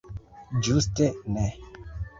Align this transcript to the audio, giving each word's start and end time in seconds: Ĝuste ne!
Ĝuste 0.69 1.11
ne! 1.37 1.49